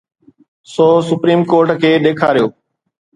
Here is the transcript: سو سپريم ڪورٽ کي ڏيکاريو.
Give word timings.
سو 0.73 0.85
سپريم 1.09 1.41
ڪورٽ 1.51 1.69
کي 1.81 1.91
ڏيکاريو. 2.03 2.45